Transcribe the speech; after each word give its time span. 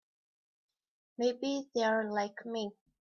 Maybe 1.19 1.69
they're 1.75 2.09
like 2.11 2.43
me. 2.43 2.71